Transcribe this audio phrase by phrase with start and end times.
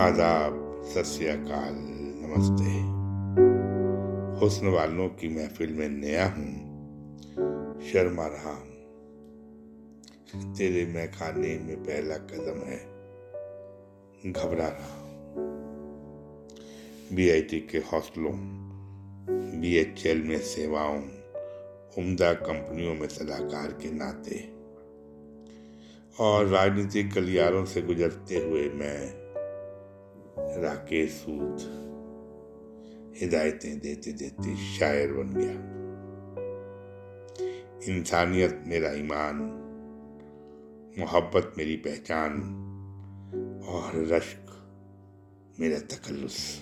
[0.00, 1.18] आदाब, सत
[2.22, 2.70] नमस्ते।
[4.40, 6.52] हुस्न वालों की महफिल में नया हूँ,
[7.82, 8.70] शर्मा रहा हूँ
[10.54, 12.78] तेरे मैं खाने में पहला कदम है,
[14.32, 14.96] घबरा रहा
[17.16, 18.32] बीआईटी के हौसलों
[19.60, 21.02] बीएचएल में सेवाओं,
[21.98, 24.60] उम्दा कंपनियों में सलाहकार के नाते।
[26.20, 29.19] और राजनीतिक गलियारों से गुजरते हुए मैं
[30.38, 31.80] राकेश सूद
[33.16, 35.80] हिदायतें देते देते शायर बन गया।
[37.94, 39.36] इंसानियत मेरा ईमान,
[40.98, 42.32] मोहब्बत मेरी पहचान,
[43.68, 44.46] और रश्क
[45.60, 46.56] मेरा तकल्लुस।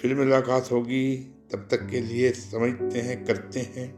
[0.00, 1.16] फिर मुलाकात होगी,
[1.52, 3.94] तब तक के लिए समझते हैं, करते हैं।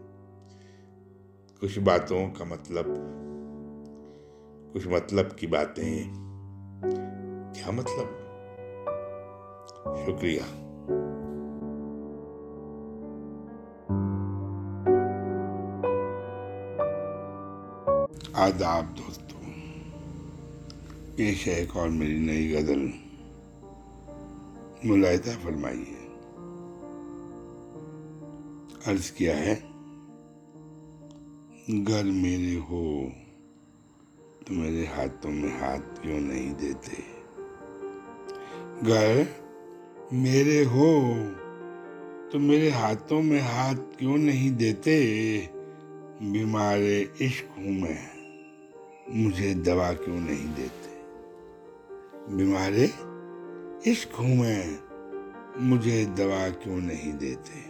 [1.61, 2.85] कुछ बातों का मतलब
[4.73, 6.28] कुछ मतलब की बातें।
[7.69, 8.06] क्या मतलब?
[10.06, 10.44] शुक्रिया।
[18.44, 19.41] आदाब दोस्तों,
[21.16, 22.92] पेश है एक और मेरी नई गज़ल।
[24.89, 26.08] मुलायदा फरमाइए।
[28.86, 29.55] अर्ज़ किया है,
[31.84, 33.12] घर मेरे हो
[34.46, 37.17] तो मेरे हाथों में हाथ क्यों नहीं देते?
[38.83, 39.27] घर
[40.12, 41.15] मेरे हो
[42.33, 45.01] तो मेरे हाथों में हाथ क्यों नहीं देते?
[46.23, 47.98] बीमारे इश्क हूँ मैं,
[49.25, 50.91] मुझे दवा क्यों नहीं देते?
[52.37, 52.91] बीमारे
[53.91, 54.79] इश्क हूँ मैं,
[55.69, 57.65] मुझे दवा क्यों नहीं देते?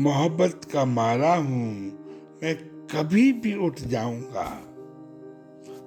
[0.00, 1.74] मोहब्बत का मारा हूँ,
[2.42, 4.62] मैं कभी भी उठ जाऊँगा।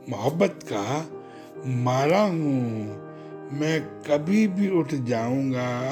[0.09, 1.09] मोहब्बत का
[1.65, 3.06] मारा हूँ
[3.53, 5.91] मैं कभी भी उठ जाऊँगा,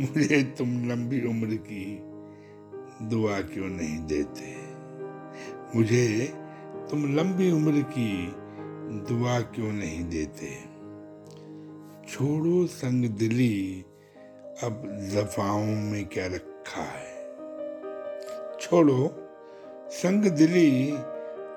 [0.00, 1.98] मुझे तुम लंबी उम्र की
[3.02, 4.56] दुआ क्यों नहीं देते?
[5.76, 6.32] मुझे
[6.90, 8.34] तुम लंबी उम्र की
[9.08, 10.70] दुआ क्यों नहीं देते?
[12.08, 13.84] छोड़ो संग दिली,
[14.62, 14.82] अब
[15.14, 17.20] जफाओं में क्या रखा है?
[18.60, 19.30] छोड़ो
[19.90, 20.90] संग दिली,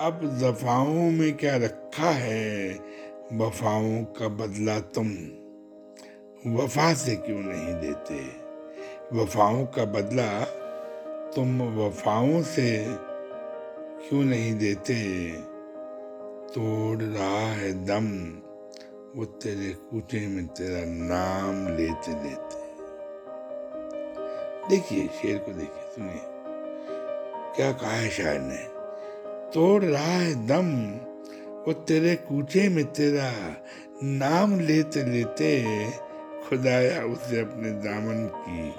[0.01, 2.73] अब जफाओं में क्या रखा है?
[3.31, 5.07] वफाओं का बदला तुम
[6.53, 8.43] वफा से क्यों नहीं देते?
[9.17, 10.45] वफाओं का बदला
[11.31, 12.85] तुम वफाओं से
[14.09, 15.31] क्यों नहीं देते?
[16.53, 18.37] तोड़ रहा है दम,
[19.19, 22.63] वो तेरे कूचे में तेरा नाम लेते लेते।
[24.69, 26.21] देखिए, शेर को देखिए, सुनिए।
[27.55, 28.67] क्या कहा है शायर ने?
[29.53, 30.99] तोड़ रहा है दम
[31.67, 33.31] वो तेरे कूचे में तेरा
[34.03, 35.63] नाम लेते लेते
[36.49, 38.69] खुदाया उसे अपने दामन की,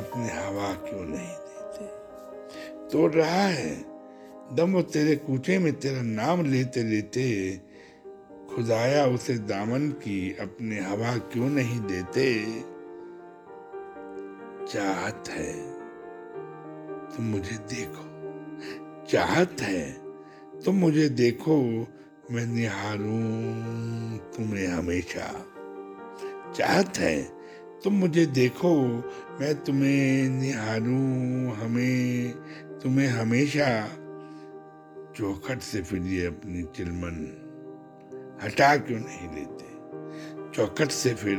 [0.00, 1.86] अपने हवा क्यों नहीं देते?
[2.88, 3.84] तोड़ रहा है,
[4.52, 7.56] दम वो तेरे कूचे में तेरा नाम लेते लेते
[8.54, 12.44] खुदाया उसे दामन की, अपने हवा क्यों नहीं देते?
[14.66, 15.52] चाहत है,
[17.16, 18.04] तुम मुझे देखो,
[19.06, 20.07] चाहत है
[20.64, 21.86] तुम मुझे देखो,
[22.30, 25.46] मैं निहारूं तुम्हें हमेशा।
[26.56, 27.22] चाहत है
[27.84, 28.82] तुम मुझे देखो,
[29.40, 32.32] मैं तुम्हें निहारूं हमें,
[32.82, 33.88] तुम्हें हमेशा।
[35.16, 37.44] चौखट से फिर ये अपनी चिलमन
[38.42, 39.68] हटा क्यों नहीं लेते?
[40.56, 41.36] चौखट से फिर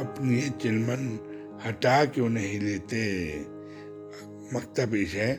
[0.00, 1.18] अपनी ये चिलमन
[1.66, 3.38] हटा क्यों नहीं लेते?
[4.56, 5.36] मकता पेश है,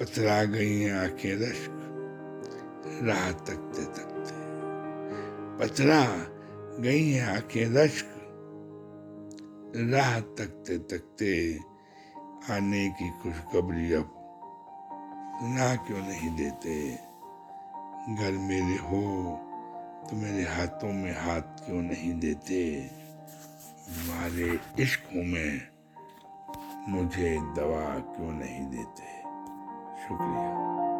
[0.00, 1.73] पथरा गई हैं आँखें रश्क।
[3.02, 4.44] राह तकते तकते।
[5.58, 6.06] पचरा
[6.82, 8.06] गई है आँखें रश्क।
[9.76, 11.58] राह तकते तकते
[12.54, 14.20] आने की खुशखबरी अब
[15.40, 16.94] सुना क्यों नहीं देते।
[18.14, 19.02] घर मेरे हो
[20.10, 22.80] तो मेरे हाथों में हाथ क्यों नहीं देते।
[23.88, 25.68] तुम्हारे इश्कों में
[26.88, 29.20] मुझे दवा क्यों नहीं देते।
[30.02, 30.93] शुक्रिया।